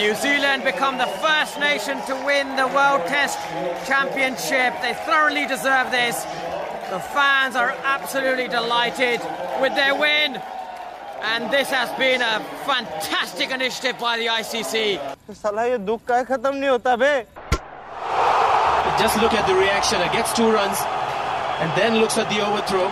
[0.00, 3.38] New Zealand become the first nation to win the World Test
[3.86, 4.72] Championship.
[4.80, 6.22] They thoroughly deserve this.
[6.88, 9.20] The fans are absolutely delighted
[9.60, 10.40] with their win.
[11.20, 14.98] And this has been a fantastic initiative by the ICC.
[18.98, 20.00] Just look at the reaction.
[20.00, 20.78] It gets two runs
[21.60, 22.88] and then looks at the overthrow.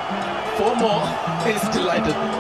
[0.58, 1.06] Four more.
[1.46, 2.37] He's delighted.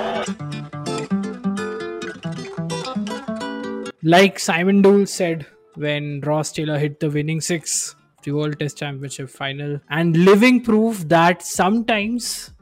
[4.04, 5.44] Like Simon Dole said
[5.74, 11.08] when Ross Taylor hit the winning six, the World Test Championship final, and living proof
[11.08, 12.52] that sometimes,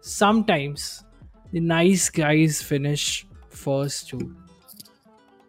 [0.00, 1.02] sometimes
[1.50, 4.36] the nice guys finish first too.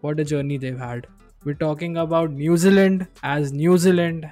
[0.01, 1.05] What a journey they've had.
[1.43, 4.27] We're talking about New Zealand as New Zealand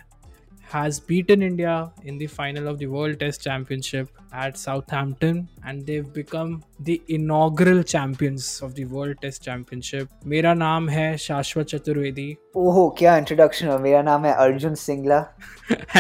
[0.76, 4.10] has beaten India in the final of the World Test Championship
[4.46, 6.56] at Southampton and they've become
[6.90, 10.10] the inaugural champions of the World Test Championship.
[10.34, 15.20] मेरा नाम है शाश्वत चतुर्वेदी ओहो क्या introduction है मेरा नाम है Arjun Singla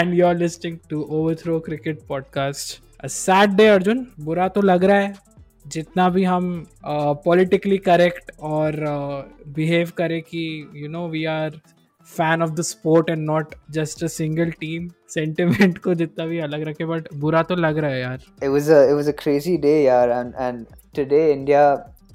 [0.01, 2.79] and you're listening to Overthrow Cricket Podcast.
[3.05, 5.13] A sad day Arjun बुरा तो लग रहा है
[5.67, 8.75] जितना भी हम पॉलिटिकली करेक्ट और
[9.55, 10.43] बिहेव करें कि
[10.75, 11.59] you know we are
[12.16, 16.62] fan of the sport and not just a single team sentiment को जितना भी अलग
[16.68, 19.56] रखे बट बुरा तो लग रहा है यार it was a it was a crazy
[19.64, 21.64] day yaar and and today India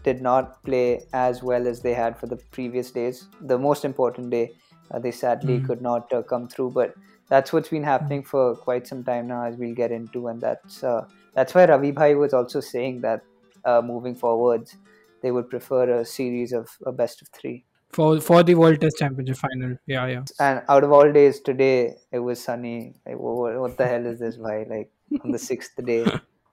[0.07, 0.87] did not play
[1.19, 4.45] as well as they had for the previous days the most important day
[4.91, 6.97] uh, they sadly could not uh, come through but
[7.29, 10.83] that's what's been happening for quite some time now as we'll get into and that's
[10.83, 10.99] uh,
[11.33, 13.23] that's why Ravi Bhai was also saying that
[13.63, 14.75] uh, moving forwards
[15.21, 17.55] they would prefer a series of a best of 3
[17.92, 19.76] for for the World Test Championship final.
[19.86, 20.24] Yeah, yeah.
[20.40, 24.18] and out of all days today it was sunny like, what, what the hell is
[24.18, 24.90] this bhai like
[25.24, 26.04] on the sixth day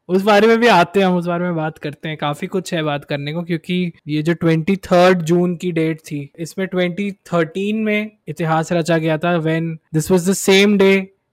[0.09, 2.73] उस बारे में भी आते हैं हम उस बारे में बात करते हैं काफ़ी कुछ
[2.73, 7.83] है बात करने को क्योंकि ये जो ट्वेंटी थर्ड जून की डेट थी इसमें 2013
[7.85, 10.91] में इतिहास रचा गया था when this was the same day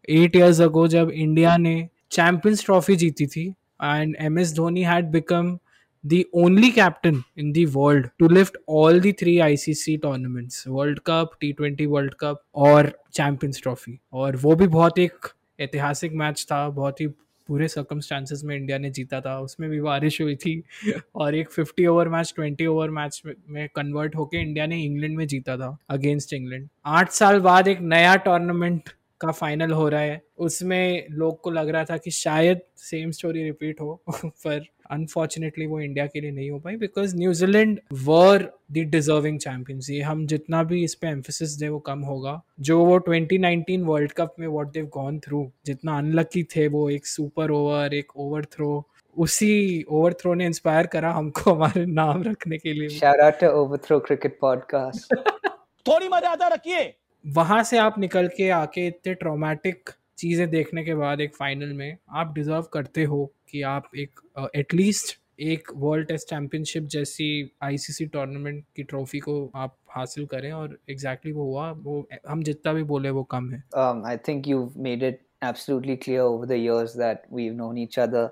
[0.09, 1.77] eight years ago जब इंडिया ने
[2.13, 3.47] चैंपियंस ट्रॉफी जीती थी
[3.83, 5.57] and M S Dhoni had become
[6.05, 11.41] the only captain in the world to lift all the three ICC tournaments World Cup,
[11.41, 13.99] T20 World Cup और Champions Trophy.
[14.13, 15.29] और वो भी बहुत एक
[15.61, 17.07] ऐतिहासिक मैच था बहुत ही
[17.49, 20.63] पूरे सर्कमस्टांसेस में इंडिया ने जीता था उसमें भी बारिश हुई थी
[21.15, 25.27] और एक 50 ओवर मैच 20 ओवर मैच में कन्वर्ट होके इंडिया ने इंग्लैंड में
[25.27, 30.23] जीता था अगेंस्ट इंग्लैंड आठ साल बाद एक नया टूर्नामेंट का फाइनल हो रहा है
[30.39, 35.81] उसमें लोग को लग रहा था कि शायद सेम स्टोरी रिपीट हो पर अनफॉर्चुनेटली वो
[35.81, 40.63] इंडिया के लिए नहीं हो पाई because New Zealand were the deserving champions ये हम जितना
[40.63, 44.67] भी इस पे एम्फोसिस दे वो कम होगा। जो वो 2019 वर्ल्ड कप में व्हाट
[44.67, 50.13] देव गॉन थ्रू जितना अनलकी थे वो एक सुपर ओवर एक ओवर थ्रो उसी ओवर
[50.13, 54.31] थ्रो ने इंस्पायर करा हमको हमारे नाम रखने के लिए। Shout out to overthrow cricket
[54.45, 55.19] podcast.
[55.89, 56.95] थोड़ी मर्यादा रखिए।
[57.27, 61.97] वहाँ से आप निकल के आके इतने ट्रॉमेटिक चीज़ें देखने के बाद एक फाइनल में
[62.11, 64.21] आप डिजर्व करते हो। कि आप एक
[64.57, 67.27] एटलीस्ट एक वर्ल्ड टेस्ट चैंपियनशिप जैसी
[67.63, 69.35] आईसीसी टूर्नामेंट की ट्रॉफी को
[69.65, 73.51] आप हासिल करें और एग्जैक्टली exactly वो हुआ वो हम जितना भी बोले वो कम
[73.51, 77.81] है um, I think you've made it absolutely clear over the years that we've known
[77.85, 78.25] each other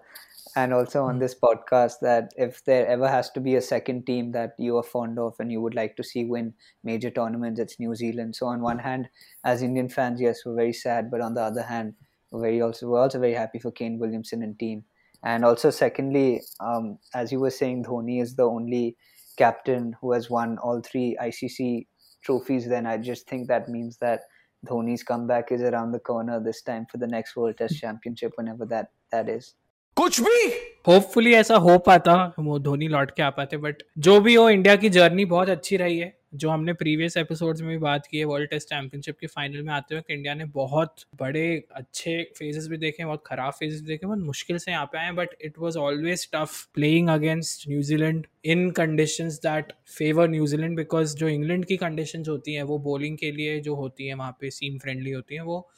[0.62, 4.32] and also on this podcast that if there ever has to be a second team
[4.32, 6.52] that you are fond of and you would like to see win
[6.84, 8.36] major tournaments, it's New Zealand.
[8.36, 9.08] So on one hand,
[9.44, 11.94] as Indian fans, yes, we're very sad, but on the other hand,
[12.30, 14.84] we're very also we're also very happy for Kane Williamson and team.
[15.24, 18.96] And also, secondly, um, as you were saying, Dhoni is the only
[19.38, 21.86] captain who has won all three ICC
[22.24, 22.68] trophies.
[22.68, 24.20] Then I just think that means that
[24.66, 28.66] Dhoni's comeback is around the corner this time for the next World Test Championship, whenever
[28.66, 29.54] that that is.
[29.96, 30.48] कुछ भी।
[30.88, 34.76] Hopefully ऐसा हो पाता, वो धोनी लौट के आ पाते but जो भी हो इंडिया
[34.76, 38.24] की जर्नी बहुत अच्छी रही है। जो हमने प्रीवियस एपिसोड्स में भी बात की है
[38.24, 42.76] वर्ल्ड टेस्ट चैंपियनशिप के फाइनल में आते हुए इंडिया ने बहुत बड़े, अच्छे फेजेस भी
[42.76, 45.78] देखे, बहुत खराब फेजेस भी देखे, बहुत मुश्किल से यहाँ पे आए but it was
[45.78, 52.24] always tough playing against New Zealand in condition that favour New Zealand because जो इंग्लैंड की कंडीशन
[52.28, 55.42] होती हैं, वो बॉलिंग के लिए जो होती है, वहाँ पे सीम फ्रेंडली होती हैं,
[55.42, 55.68] वो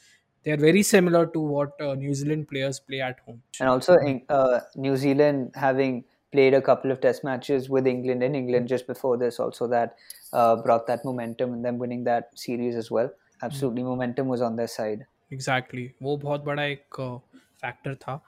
[0.44, 3.42] they are very similar to what uh, New Zealand players play at home.
[3.60, 8.24] And also, in, uh, New Zealand having played a couple of test matches with England
[8.24, 9.96] in England just before this, also that
[10.34, 13.10] uh, brought that momentum and them winning that series as well.
[13.42, 15.06] Absolutely, momentum was on their side.
[15.32, 15.90] Exactly.
[16.04, 17.02] वो बहुत बड़ा एक
[17.62, 18.22] factor था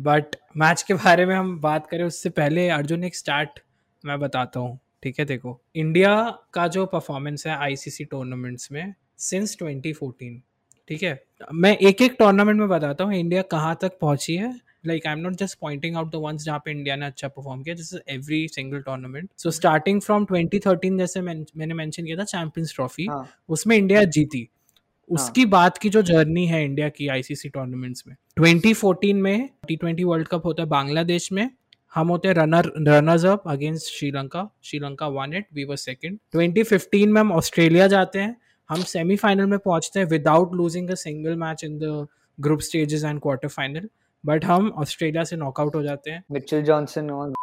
[0.00, 3.60] but match के बारे में हम बात करें उससे पहले अर्जुन एक स्टार्ट
[4.04, 6.14] मैं बताता हूँ ठीक है देखो इंडिया
[6.54, 10.38] का जो परफॉर्मेंस है आईसीसी टूर्नामेंट्स में सिंस 2014
[10.87, 11.23] ठीक है?
[11.53, 15.19] मैं एक एक टूर्नामेंट में बताता हूँ इंडिया कहाँ तक पहुँची है। Like I am
[15.19, 17.99] not just pointing out the ones जहाँ पे इंडिया ने अच्छा परफॉर्म किया this is
[18.17, 19.29] every single tournament.
[19.37, 24.03] So starting from 2013 जैसे मैं, मैंने मेंशन किया था चैंपियंस ट्रॉफी हाँ। उसमें इंडिया
[24.03, 24.49] जीती।
[25.09, 30.03] उसकी बात की जो जर्नी है इंडिया की आईसीसी टूर्नामेंट्स में। 2014 में टी ट्वेंटी
[30.03, 31.49] वर्ल्ड कप होता है बांग्लादेश में।
[31.93, 37.07] हम होते हैं runner runners up against Sri Lanka Sri Lanka won it we were second 2015
[37.07, 38.35] में हम ऑस्ट्रेलिया जाते हैं।
[38.69, 42.07] हम सेमीफाइनल में पहुँचते हैं without losing a single match in the
[42.39, 43.89] group stages and quarter final
[44.25, 47.33] but हम ऑस्ट्रेलिया से नॉकआउट हो जाते हैं। मिचेल जॉनसन और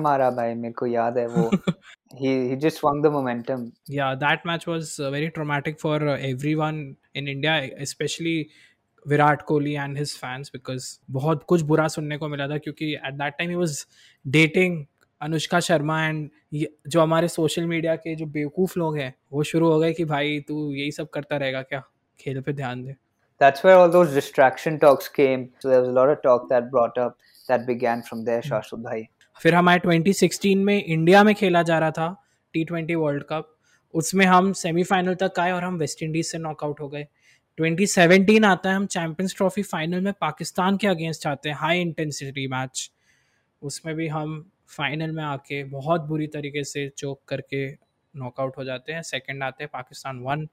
[0.00, 1.50] मारा भाई मेरे को याद है वो।
[2.20, 3.62] He he just swung the momentum.
[3.88, 6.78] Yeah that match was uh, very traumatic for uh, everyone
[7.14, 8.44] in india especially
[9.08, 13.14] Virat Kohli and his fans because बहुत कुछ बुरा सुनने को मिला था क्योंकि at
[13.14, 13.86] that time he was
[14.26, 14.84] dating
[15.20, 16.30] Anushka Sharma and
[16.88, 20.40] जो हमारे सोशल मीडिया के जो बेवकूफ़ लोग हैं वो शुरू हो गए कि भाई
[20.40, 21.82] तू यही सब करता रहेगा क्या?
[22.20, 22.96] खेल पे ध्यान दे।
[23.42, 25.46] That's where all those distraction talks came.
[25.62, 27.16] So there was a lot of talk that brought up
[27.50, 29.02] that began from there shashwat bhai.
[29.42, 33.56] फिर हमारे 2016 में इंडिया में खेला जा रहा था टी ट्वेंटी वर्ल्ड कप
[33.94, 37.06] उसमें हम सेमीफाइनल तक आए और हम वेस्ट इंडीज से नॉकआउट हो गए।
[37.60, 42.46] 2017 आता है हम चैंपियंस ट्रॉफी फाइनल में पाकिस्तान के अगेंस्ट आते हैं हाई इंटेंसिटी
[42.48, 42.90] मैच
[43.62, 47.66] उसमें भी हम फाइनल में आके बहुत बुरी तरीके से चोक करके
[48.14, 50.46] नॉकआउट हो जाते हैं सेकंड आते हैं, पाकिस्तान वन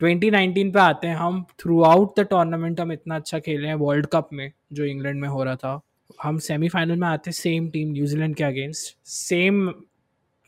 [0.00, 4.06] 2019 पे आते हैं हम थ्रू आउट द टूर्नामेंट हम इतना अच्छा खेले हैं वर्ल्ड
[4.12, 5.80] कप में, जो इंग्लैंड में हो रहा था।
[6.22, 9.68] हम सेमीफाइनल में आते हैं सेम टीम न्यूजीलैंड के अगेंस्ट सेम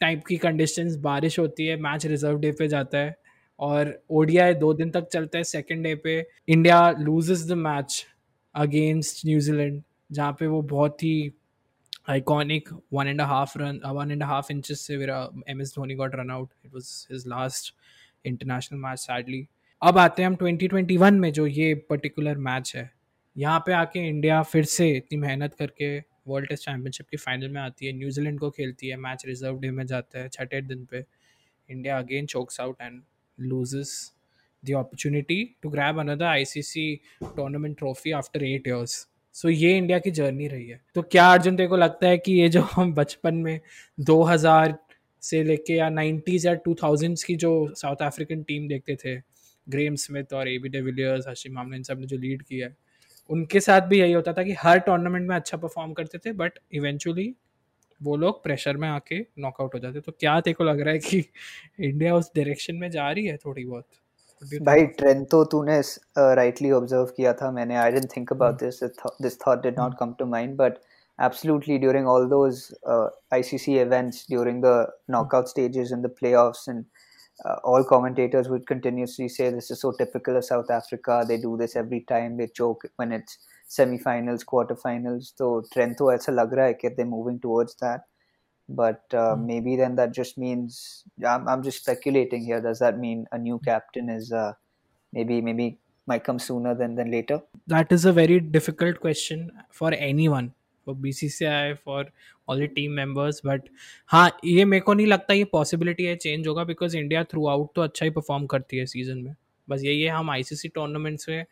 [0.01, 3.17] टाइप की कंडीशंस बारिश होती है मैच रिज़र्व डे पे जाता है,
[3.61, 6.19] और ओडिया दो दिन तक चलता है सेकेंड डे पे
[6.49, 8.05] India loses the match
[8.55, 9.83] against New Zealand
[10.13, 11.33] जहाँ पे वो बहुत ही
[12.11, 16.15] iconic one and half run one and half inches से मेरा M S Dhoni got
[16.15, 17.75] run out it was his last
[18.25, 19.47] international match sadly
[19.83, 22.91] अब आते हैं हम 2021 में, जो ये पर्टिकुलर मैच है।
[23.37, 25.99] यहाँ पे आके इंडिया फिर से इतनी मेहनत करके
[26.29, 29.71] वर्ल्ड टेस्ट चैम्पियनशिप की फाइनल में आती है। न्यूजीलैंड को खेलती है। मैच रिज़र्व डे
[29.71, 31.05] में जाता है, छठे दिन पे।
[31.71, 33.03] India again chokes out and
[33.39, 34.13] loses
[34.63, 37.01] the opportunity to grab another ICC
[37.37, 38.95] tournament trophy after eight years.
[39.37, 42.33] So ये इंडिया की जर्नी रही है। तो क्या अर्जुन, तेरे को लगता है कि
[42.33, 43.61] ये जो हम बचपन में
[43.99, 44.77] 2000
[45.23, 49.17] से लेके या 90s या 2000s की जो साउथ अफ्रीकन टीम देखते थे
[49.67, 52.77] ग्रेम स्मिथ और A B de Villiers Hashim Amla इन सबने जो लीड किया है,
[53.31, 56.59] उनके साथ भी यही होता था कि हर टूर्नामेंट में अच्छा परफॉर्म करते थे बट
[56.75, 57.35] इवेंचुअली
[58.01, 60.99] वो लोग प्रेशर में आके नॉकआउट हो जाते। तो क्या तेरे को लग रहा है
[61.01, 61.25] कि
[61.81, 63.87] इंडिया उस डायरेक्शन में जा रही है थोड़ी बहुत?
[64.66, 65.82] भाई ट्रेंड तो तूने
[66.36, 70.14] राइटली ऑब्जर्व किया था मैंने I didn't think about this this thought did not come
[70.20, 70.78] to mind but
[71.20, 76.86] absolutely during all those uh, ICC events during the knockout stages and the playoffs and
[77.46, 81.58] uh, all commentators would continuously say this is so typical of South Africa they do
[81.58, 83.38] this every time they choke when it's
[83.68, 88.02] semi-finals quarterfinals तो trend तो ऐसा लग रहा है कि they're moving towards that
[88.70, 89.46] but uh, Hmm.
[89.48, 93.60] maybe then that just means I'm, I'm just speculating here does that mean a new
[93.60, 94.54] captain is uh,
[95.14, 99.44] maybe maybe might come sooner than than later that is a very difficult question
[99.80, 100.48] for anyone
[100.86, 102.06] for BCCI for
[102.48, 103.68] all the team members but
[104.12, 107.70] हाँ ये मेरे को नहीं लगता ये possibility है change होगा because India through out
[107.76, 109.34] तो अच्छा ही परफॉर्म करती है सीजन में
[109.68, 111.46] बस यही है हम आईसीसी टूर्नामेंट्स में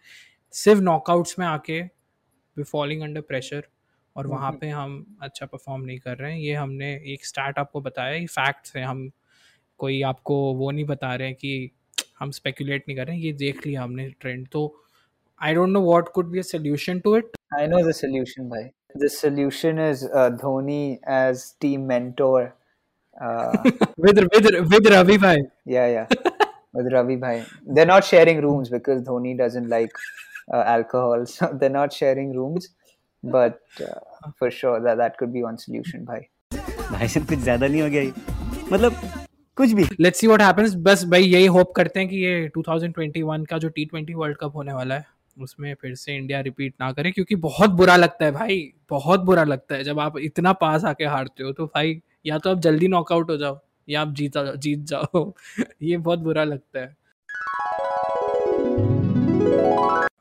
[0.54, 3.68] सिर्फ नॉकआउट्स में आके वी फॉलिंग अंडर प्रेशर
[4.17, 7.59] और वहाँ हम्म। पे हम अच्छा परफॉर्म नहीं कर रहे हैं ये हमने एक स्टार्ट
[7.59, 9.09] आपको बताया ये फैक्ट्स हैं हम
[9.81, 11.71] कोई आपको वो नहीं बता रहे हैं कि
[12.21, 14.63] हम स्पेकुलेट नहीं कर रहे हैं ये देख लिया हमने ट्रेंड तो
[15.41, 18.63] I don't know what could be a solution to it I know the solution bhai
[19.01, 22.41] the solution is uh, Dhoni as team mentor
[23.21, 23.75] uh,
[24.06, 26.06] with with with Ravi भाई Yeah, yeah.
[26.75, 27.44] With Ravi Bhai.
[27.65, 29.93] They're not sharing rooms because Dhoni doesn't like
[30.53, 31.25] uh, alcohol.
[31.27, 32.69] So they're not sharing rooms.
[33.25, 36.21] But uh, for sure, that, that could be one solution, Bhai.
[36.91, 38.13] भाई साहब कुछ ज़्यादा नहीं हो गया ये?
[38.73, 38.97] मतलब
[39.57, 43.47] कुछ भी। लेट्स सी व्हाट हैपेंस बस भाई यही होप करते हैं कि ये 2021
[43.51, 45.07] का जो टी20 वर्ल्ड कप होने वाला है
[45.43, 49.45] उसमें फिर से इंडिया रिपीट ना करे क्योंकि बहुत बुरा लगता है भाई बहुत बुरा
[49.45, 52.89] लगता है। जब आप इतना पास आके हारते हो तो भाई या तो आप जल्दी
[52.89, 55.33] नॉकआउट हो जाओ या आप जीता जीत जाओ।
[55.83, 56.97] ये बहुत बुरा लगता है।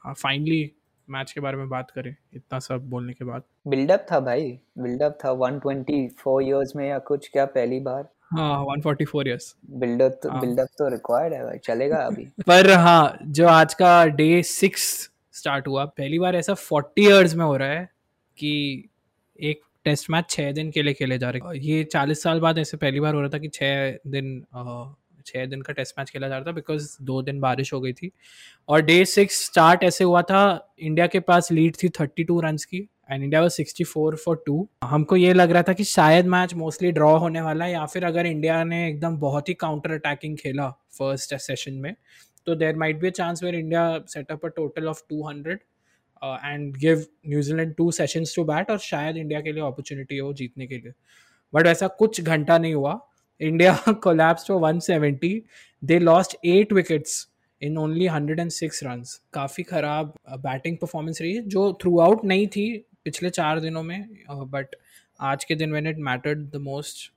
[0.03, 0.71] हाँ फाइनली
[1.09, 5.17] मैच के बारे में बात करें इतना सब बोलने के बाद। बिल्डअप था भाई बिल्डअप
[5.25, 10.41] था 124 इयर्स में या कुछ क्या पहली बार। हाँ 144 इयर्स बिल्डअप तो हाँ।
[10.41, 15.67] बिल्डअप तो रिक्वायर्ड है भाई चलेगा अभी। पर हाँ जो आज का डे सिक्स स्टार्ट
[15.67, 17.89] हुआ पहली बार ऐसा फोर्टी इयर्स में हो रहा है
[18.37, 18.89] कि
[19.39, 22.57] एक टेस्ट मैच छः दिन के लिए खेले जा रहे हैं। ये चालीस साल बाद
[22.57, 24.45] ऐसे पहली बार हो रहा था कि छः दिन
[25.25, 27.93] छः दिन का टेस्ट मैच खेला जा रहा था बिकॉज़ दो दिन बारिश हो गई
[27.93, 28.11] थी।
[28.69, 32.57] और डे सिक्स स्टार्ट ऐसे हुआ था इंडिया के पास लीड थी थर्टी टू रन
[32.69, 36.53] की and India was 64 for two हमको ये लग रहा था कि शायद मैच
[36.53, 40.37] मोस्टली ड्रॉ होने वाला है या फिर अगर इंडिया ने एकदम बहुत ही काउंटर अटैकिंग
[40.37, 41.93] खेला फ़र्स्ट सेशन में
[42.45, 45.57] तो there might be a chance where India set up a total of 200
[46.23, 50.67] and give New Zealand two sessions to bat और शायद इंडिया के लिए अपॉर्चुनिटी हो जीतने
[50.67, 50.91] के लिए।
[51.53, 52.93] बट ऐसा कुछ घंटा नहीं हुआ।
[53.40, 55.40] India collapse to 170
[55.90, 57.26] they lost eight wickets
[57.62, 60.12] in only 106 runs काफ़ी ख़राब
[60.46, 62.66] बैटिंग परफॉर्मेंस रही है जो थ्रू आउट नहीं थी
[63.04, 64.74] पिछले चार दिनों में बट
[65.30, 67.10] आज के दिन when it mattered the most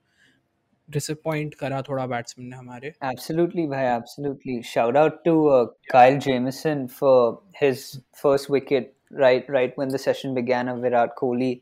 [0.88, 3.84] disappoint करा थोड़ा बैट्समैन ने हमारे Absolutely, bhai.
[3.90, 4.56] Absolutely.
[4.70, 7.14] Shout out to uh, Kyle Jamieson for
[7.60, 7.84] his
[8.22, 8.90] first wicket
[9.22, 11.52] right right when the session began of Virat Kohli,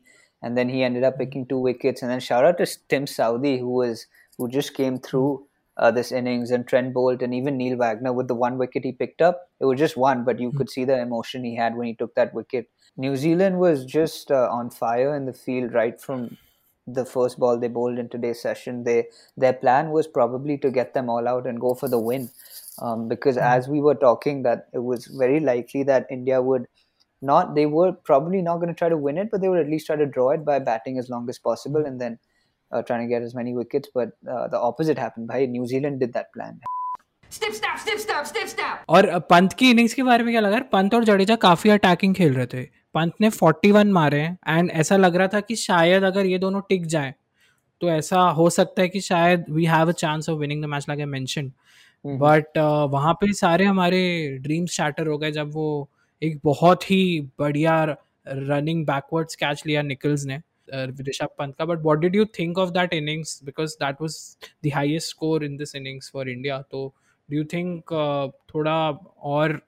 [0.43, 2.01] and then he ended up picking two wickets.
[2.01, 4.05] And then shout out to Tim Saudi who was
[4.38, 5.46] who just came through
[5.78, 8.92] uh, this innings, and Trent Bolt and even Neil Wagner with the one wicket he
[8.92, 9.50] picked up.
[9.60, 12.14] It was just one, but you could see the emotion he had when he took
[12.14, 12.68] that wicket.
[12.96, 16.36] New Zealand was just uh, on fire in the field right from
[16.86, 18.84] the first ball they bowled in today's session.
[18.84, 22.30] They their plan was probably to get them all out and go for the win,
[22.80, 26.66] um, because as we were talking, that it was very likely that India would
[27.20, 27.54] not.
[27.54, 29.86] They were probably not going to try to win it, but they would at least
[29.86, 32.18] try to draw it by batting as long as possible and then
[32.72, 33.88] uh, trying to get as many wickets.
[33.92, 35.28] But uh, the opposite happened.
[35.28, 36.60] Bhai, New Zealand did that plan.
[37.30, 38.84] Snip, snap, snip, snap, snip, snap.
[38.88, 42.34] और पंत की innings के बारे में क्या लगा पंत और जडेजा काफ़ी attacking खेल
[42.34, 42.62] रहे थे
[42.94, 46.86] पंत ने 41 मारे एंड ऐसा लग रहा था कि शायद अगर ये दोनों टिक
[46.86, 47.14] जाए
[47.80, 50.86] तो ऐसा हो सकता है कि शायद we have a chance of winning the match
[50.88, 51.52] like I mention
[52.04, 52.58] but
[52.92, 54.02] वहाँ पे सारे हमारे
[54.42, 55.68] ड्रीम्स शैटर हो गए जब वो
[56.22, 57.82] एक बहुत ही बढ़िया
[58.26, 60.40] रनिंग बैकवर्ड्स कैच लिया निकल्स ने
[61.07, 64.15] ऋषभ पंत का but what did you think of that innings because that was
[64.65, 66.87] the highest score in this innings for India तो
[67.29, 67.93] डू यू थिंक
[68.55, 68.79] थोड़ा
[69.33, 69.61] और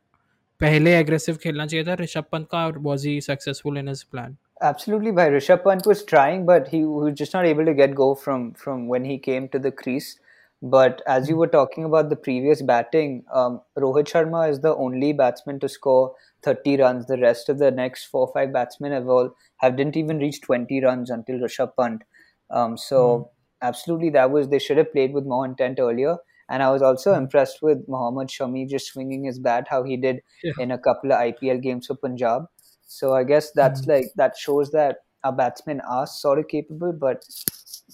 [0.61, 4.37] पहले एग्रेसिव खेलना चाहिए था ऋषभ पंत का और was he successful in his plan
[4.63, 5.29] Absolutely, bhai.
[5.29, 8.87] Rishabh Pant was trying, but he was just not able to get go from from
[8.87, 10.11] when he came to the crease.
[10.60, 15.12] But as you were talking about the previous batting, um, Rohit Sharma is the only
[15.12, 17.06] batsman to score 30 runs.
[17.06, 20.40] The rest of the next four or five batsmen have all have didn't even reach
[20.40, 22.02] 20 runs until Rishabh Pant.
[22.50, 23.30] Um, so
[23.62, 26.16] absolutely, that was they should have played with more intent earlier.
[26.48, 30.22] And I was also impressed with Mohammad Shami just swinging his bat, how he did
[30.42, 30.52] Yeah.
[30.58, 32.46] in a couple of IPL games for Punjab.
[32.86, 37.24] So I guess that's like that shows that our batsmen are sort of capable, but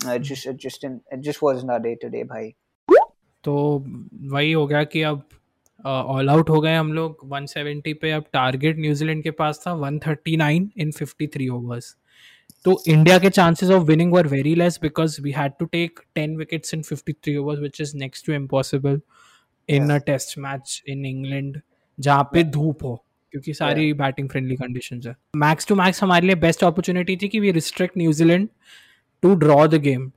[0.06, 2.50] uh, just it just didn't, it just wasn't our day today, bhai.
[3.44, 3.54] तो
[4.32, 5.22] वही हो गया कि अब
[5.86, 10.68] all out हो गए हम लोग। 170 पे अब टारगेट न्यूजीलैंड के पास था 139
[10.76, 11.96] इन 53 ओवर्स
[12.64, 16.36] तो इंडिया के chances of winning were very less because we had to take 10
[16.38, 19.00] wickets in 53 overs which is next to impossible
[19.68, 21.60] in a test match in England
[21.98, 23.04] जहाँ पे धूप हो।
[23.34, 27.40] क्योंकि सारी बैटिंग फ्रेंडली कंडीशंस है। मैक्स टू मैक्स हमारे लिए best opportunity थी कि
[27.40, 28.48] we restrict New Zealand
[29.22, 30.10] to draw the game.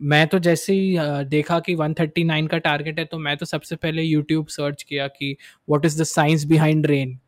[0.00, 4.02] मैं तो जैसे ही देखा कि 139 का टारगेट है तो मैं तो सबसे पहले
[4.02, 5.36] यूट्यूब सर्च किया कि
[5.68, 7.18] what is the science behind rain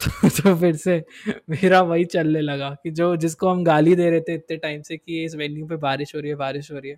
[0.00, 1.02] तो फिर से
[1.50, 4.96] मेरा वही चलने लगा कि जो जिसको हम गाली दे रहे थे इतने टाइम से
[4.96, 6.96] कि इस वेन्यू पे बारिश हो रही है बारिश हो रही है।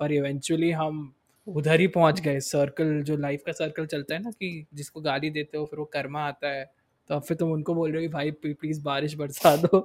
[0.00, 1.12] पर इवेंचुअली हम
[1.46, 5.30] उधर ही पहुँच गए। सर्कल जो लाइफ का सर्कल चलता है ना कि जिसको गाली
[5.30, 6.64] देते हो फिर वो कर्मा आता है।
[7.10, 9.78] तो अब फिर तुम उनको बोल रहे हो कि भाई प्लीज़ बारिश बरसा दो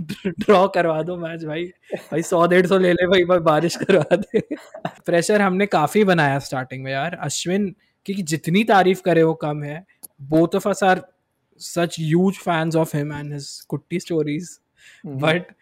[0.00, 1.64] ड्रॉ करवा दो मैच भाई।
[1.94, 4.40] भाई सौ डेढ़ सौ ले ले भाई भाई बारिश करवा दे।
[5.06, 7.74] प्रेशर हमने काफ़ी बनाया स्टार्टिंग में यार। अश्विन
[8.06, 9.84] की जितनी तारीफ़ करे वो कम है।
[10.22, 11.02] Both of us are
[11.60, 14.58] such huge fans of him and his Kutti stories
[15.06, 15.52] but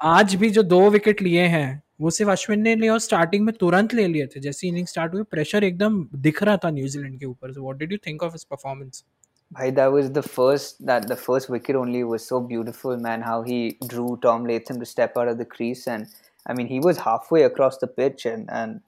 [0.00, 3.54] आज भी जो दो विकेट लिए हैं वो सिर्फ़ अश्विन ने लिए और स्टार्टिंग में
[3.54, 7.26] तुरंत ले लिए थे। जैसे इनिंग स्टार्ट हुई प्रेशर एकदम दिख रहा था न्यूजीलैंड के
[7.26, 9.04] ऊपर। So what did you think of his performance
[9.51, 13.21] Bhai, that was the first that the first wicket only was so beautiful, man.
[13.21, 16.07] How he drew Tom Latham to step out of the crease, and
[16.47, 18.81] I mean he was halfway across the pitch, and and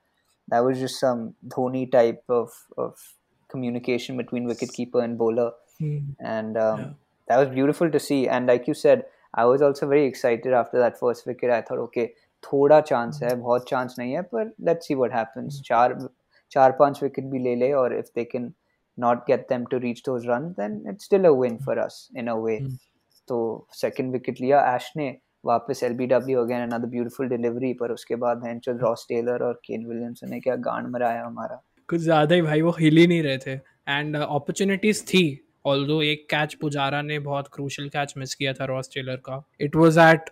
[0.50, 3.14] that was just some Dhoni type of of
[3.50, 5.52] communication between wicketkeeper and bowler,
[6.20, 6.96] and um,
[7.28, 8.28] that was beautiful to see.
[8.28, 11.52] And like you said, I was also very excited after that first wicket.
[11.52, 12.10] I thought, okay,
[12.44, 15.62] थोड़ा chance है, बहुत chance नहीं है, पर let's see what happens.
[15.62, 16.10] चार
[16.52, 18.54] चार पांच wicket भी ले ले, और if they can
[18.99, 22.29] Not get them to reach those runs, then it's still a win for us in
[22.29, 22.57] a way.
[23.29, 23.37] तो
[23.75, 25.09] second wicket लिया एश ने
[25.45, 30.31] वापस LBW again another beautiful delivery पर उसके बाद हैंचल रॉस टेलर और केन विलियमसन
[30.31, 33.53] ने क्या गांड मराया हमारा। कुछ ज़्यादा ही भाई वो हिल ही नहीं रहे थे।
[33.89, 35.25] एंड अपॉर्चुनिटीज़ थी
[35.67, 39.77] ऑल्दो एक कैच पुजारा ने बहुत क्रूशल कैच मिस किया था रॉस टेलर का। It
[39.77, 40.31] was at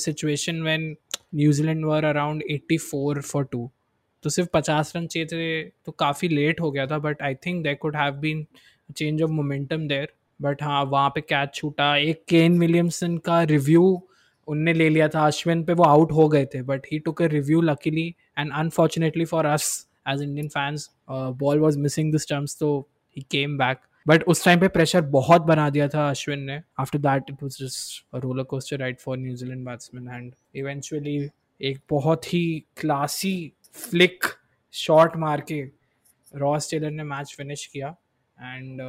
[0.00, 0.94] situation when
[1.34, 3.70] New Zealand were around 84 for two
[4.24, 7.62] तो सिर्फ़ 50 रन चाहिए थे तो काफ़ी लेट हो गया था but I think
[7.64, 8.46] there could have been
[8.96, 13.82] change of momentum there but हाँ वहाँ पे कैच छूटा। एक केन विलियमसन का रिव्यू
[14.48, 17.26] उनने ले लिया था, अश्विन पे वो आउट हो गए थे but he took a
[17.26, 18.06] review luckily
[18.38, 22.78] and unfortunately for us as Indian fans ball was missing this terms तो
[23.16, 26.98] ही केम बैक बट उस टाइम पे प्रेशर बहुत बना दिया था अश्विन ने। After
[26.98, 31.16] that it was just roller coaster ride for New Zealand batsman and eventually
[31.60, 32.42] एक बहुत ही
[32.76, 34.24] क्लासी फ्लिक
[34.74, 35.62] शॉट मार के
[36.34, 37.88] रॉस टेलर ने मैच फिनिश किया।
[38.38, 38.80] And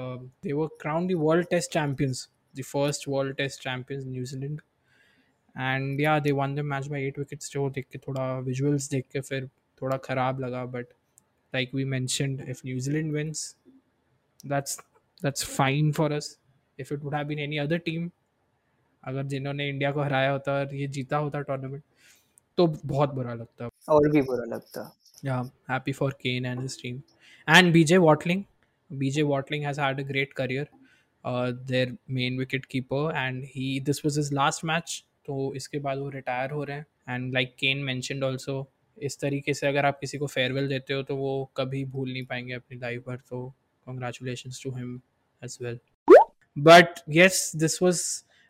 [0.44, 4.62] they were crown the world test champions the first world test champions New Zealand
[5.56, 9.06] and yeah they won the match by eight wickets जो देख के थोड़ा visuals देख
[9.14, 9.48] के फिर
[9.82, 10.94] थोड़ा ख़राब लगा but
[11.54, 13.56] like we mentioned if New Zealand wins
[14.46, 14.80] that's
[15.24, 16.38] that's fine for us
[16.80, 18.10] if it would been any other team
[19.04, 21.84] अगर जिन्होंने इंडिया को हराया होता और ये जीता होता टूर्नामेंट
[22.58, 24.86] तो बहुत बुरा लगता। और भी बुरा लगता।
[25.26, 27.02] Yeah happy for kane and his team.
[27.48, 28.46] And bj watling.
[28.92, 30.68] Bj watling had a great career.
[31.26, 35.98] Uh, their main wicket keeper and he this was his last match तो इसके बाद
[35.98, 38.56] वो रिटायर हो रहे हैं। And like Kane mentioned also
[38.98, 42.26] इस तरीके से अगर आप किसी को फेयरवेल देते हो तो वो कभी भूल नहीं
[42.26, 43.42] पाएँगे अपनी लाइफ भर तो
[43.86, 45.00] congratulation to him
[45.44, 45.80] as well
[46.58, 48.02] but yes this was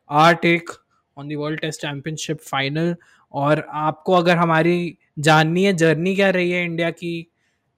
[0.09, 0.69] our take
[1.17, 2.95] on the world test championship final
[3.33, 7.27] और आपको अगर हमारी जाननी है जर्नी क्या रही है इंडिया की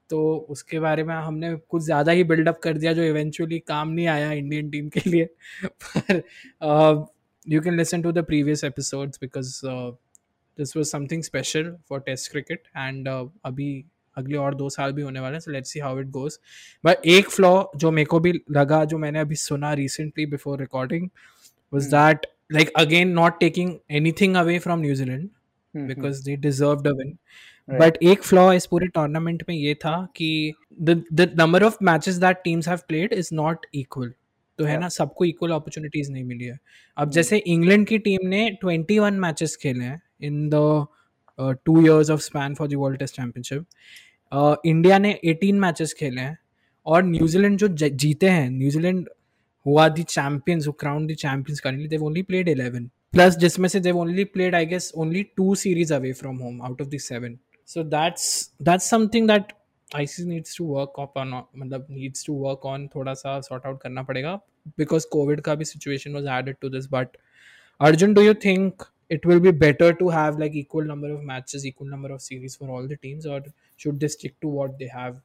[0.09, 4.07] तो उसके बारे में हमने कुछ ज़्यादा ही बिल्डअप कर दिया जो इवेंचुअली काम नहीं
[4.07, 5.25] आया इंडियन टीम के लिए।
[5.63, 6.23] पर
[7.49, 9.61] you can listen to the previous episodes because
[10.57, 13.07] this was something special for test cricket and
[13.45, 13.85] अभी
[14.17, 16.39] अगले और दो साल भी होने वाले हैं so let's see how it goes
[16.85, 21.09] but एक फ्लॉ जो मेरे को भी लगा जो मैंने अभी सुना recently before recording
[21.73, 25.29] was that like again not taking anything away from New Zealand
[25.77, 27.17] because they deserve a win
[27.79, 32.37] but एक फ्लॉ इस पूरे टूर्नामेंट में ये था कि the number of matches that
[32.43, 34.13] teams have played is not equal
[34.57, 36.59] तो है ना सबको इक्वल अपॉर्चुनिटीज़ नहीं मिली है।
[36.97, 37.13] अब mm.
[37.13, 40.85] जैसे इंग्लैंड की टीम ने 21 मैचेस खेले हैं in the
[41.65, 43.65] two years of span for the world test championship
[44.65, 46.37] India ने 18 मैचेस खेले हैं
[46.85, 49.09] और न्यूजीलैंड जो जीते हैं न्यूजीलैंड
[49.65, 51.15] हुआ दी चैंपियंस क्राउन दी
[51.51, 55.90] करेंगे ओनली प्लेड 11 Plus, जिसमें से they've only played, I guess, only two series
[55.90, 57.38] away from home out of the seven.
[57.64, 59.52] So that's that's something that
[59.94, 63.80] ICC needs to work up on, मतलब needs to work on थोड़ा सा sort out
[63.82, 64.40] करना पड़ेगा
[64.78, 66.86] because COVID का भी situation was added to this.
[66.86, 67.16] But
[67.80, 71.66] Arjun, do you think it will be better to have like equal number of matches,
[71.66, 73.42] equal number of series for all the teams, or
[73.76, 75.20] should they stick to what they have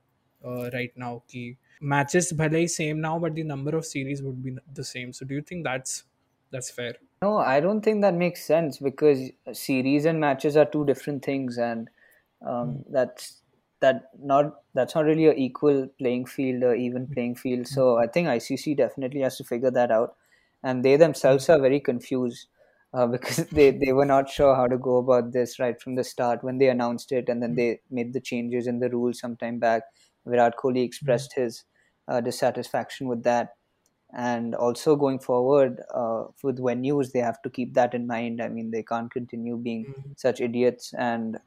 [0.46, 1.22] uh, right now?
[1.34, 5.12] कि matches भले ही same now, but the number of series would be the same.
[5.14, 6.04] So do you think that's
[6.51, 6.95] that's fair?
[7.23, 11.59] No, I don't think that makes sense because series and matches are two different things,
[11.59, 11.91] and
[12.47, 13.43] um, that's
[13.81, 17.67] that not that's not really a equal playing field or even playing field.
[17.67, 20.17] So I think ICC definitely has to figure that out,
[20.63, 22.47] and they themselves are very confused
[22.95, 26.05] uh, because they they were not sure how to go about this right from the
[26.05, 29.37] start when they announced it, and then they made the changes in the rules some
[29.37, 29.83] time back.
[30.25, 31.65] Virat Kohli expressed his
[32.07, 33.58] uh, dissatisfaction with that
[34.14, 38.48] and also going forward uh, with venues they have to keep that in mind i
[38.58, 41.38] mean they can't continue being such idiots and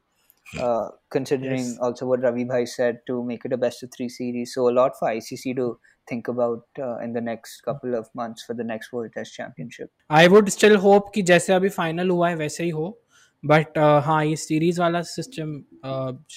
[0.59, 1.77] uh, considering Yes.
[1.87, 4.73] also what ravi bhai said to make it a best of three series so a
[4.79, 5.67] lot for icc to
[6.11, 9.91] think about uh, in the next couple of months for the next world test championship
[10.19, 12.85] I would still hope कि जैसे अभी final हुआ है वैसे ही हो
[13.43, 15.57] but हाँ ये series वाला सिस्टम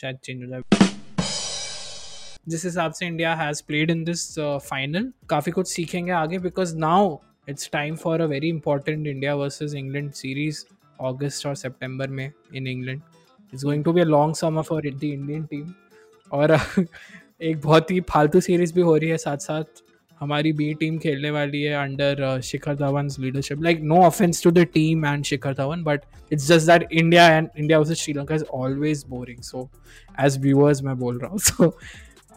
[0.01, 0.63] शायद चेंज हो जाए
[2.48, 7.18] जिस हिसाब से India has played in this final काफ़ी कुछ सीखेंगे आगे because now
[7.50, 10.64] it's time for a very important India versus England series
[11.00, 13.02] अगस्त और सितंबर में in England
[13.54, 15.74] it's going to be a long summer for the Indian team
[16.32, 16.58] और,
[17.42, 19.84] एक बहुत ही फालतू सीरीज़ भी हो रही है साथ साथ
[20.22, 24.66] हमारी बी टीम खेलने वाली है under Shikhar Dhawan leadership like no offense to the
[24.74, 29.04] team and Shikhar Dhawan but it's just that India and India versus Sri Lanka is always
[29.10, 29.70] boring so
[30.20, 31.78] as viewers मैं बोल रहा हूँ सो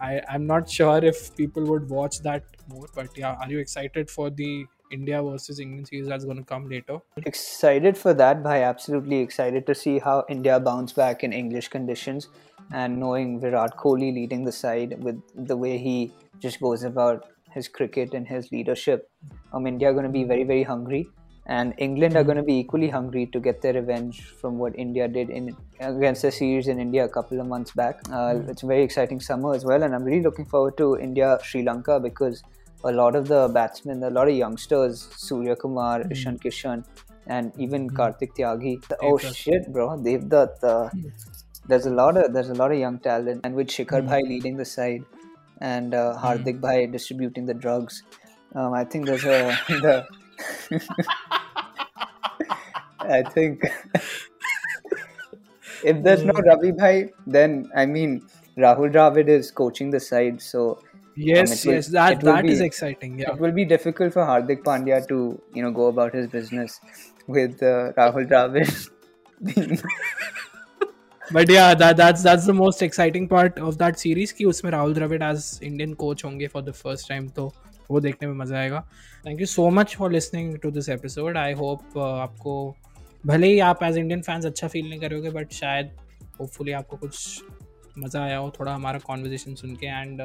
[0.01, 4.11] I, I'm not sure if people would watch that more, but yeah, are you excited
[4.11, 6.99] for the India versus England series that's going to come later?
[7.27, 8.63] excited for that bhai.
[8.63, 12.29] Absolutely excited to see how india bounce back in english conditions
[12.73, 17.69] and knowing virat kohli leading the side with the way he just goes about his
[17.69, 19.11] cricket and his leadership.
[19.53, 21.03] Um india are going to be very very hungry
[21.49, 25.09] and england are going to be equally hungry to get their revenge from what india
[25.09, 28.67] did in against the series in india a couple of months back uh, it's a
[28.67, 32.43] very exciting summer as well and i'm really looking forward to india sri lanka because
[32.85, 36.85] a lot of the batsmen, a lot of youngsters, Surya Kumar, Ishan Kishan,
[37.27, 38.87] and even Kartik Tyagi.
[38.89, 40.63] The- oh shit, bro, Devdutt.
[40.63, 40.91] Uh,
[41.67, 44.57] there's a lot of there's a lot of young talent, and with Shikhar Bhai leading
[44.57, 45.05] the side,
[45.61, 48.03] and uh, Hardik Bhai distributing the drugs.
[48.55, 50.07] Um, I think there's a the.
[53.08, 53.64] I think
[55.84, 58.22] if there's no Ravi Bhai, then I mean
[58.58, 60.80] Rahul Dravid is coaching the side, so
[61.16, 63.18] Yes, it will- yes, that it will that is be- exciting.
[63.20, 63.34] Yeah.
[63.34, 65.18] it will be difficult for Hardik Pandya to
[65.54, 66.80] you know go about his business
[67.28, 68.90] with uh, Rahul Dravid.
[69.50, 69.80] being-
[71.36, 74.94] But yeah, that that's that's the most exciting part of that series कि उसमें Rahul
[74.94, 77.46] Dravid as Indian coach होंगे for the first time तो
[77.92, 78.80] वो देखने में मजा आएगा
[79.26, 82.56] thank you so much for listening to this episode I hope आपको
[83.27, 85.97] भले ही आप एज इंडियन फैंस अच्छा फील नहीं करोगे बट शायद
[86.41, 87.45] होपफुली आपको कुछ
[87.99, 90.23] मज़ा आया हो, थोड़ा हमारा कॉन्वर्जेशन सुन के and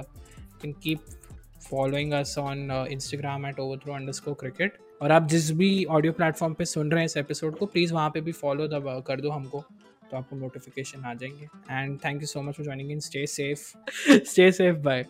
[0.62, 1.00] can keep
[1.70, 6.54] following us on Instagram at over throw under cricket और आप जिस भी ऑडियो प्लेटफॉर्म
[6.54, 9.30] पे सुन रहे हैं इस एपिसोड को प्लीज़ वहाँ पे भी फॉलो दबा कर दो
[9.30, 9.66] हमको
[10.12, 11.46] तो आपको नोटिफिकेशन आ जाएँगे.
[11.72, 13.60] And thank you so much for joining in stay safe
[14.10, 15.06] stay safe bye